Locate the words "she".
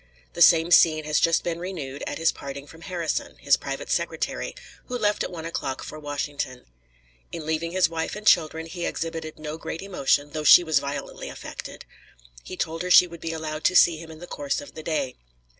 10.43-10.63, 12.89-13.05